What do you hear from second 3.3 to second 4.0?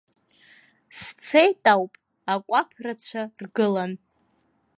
ргылан.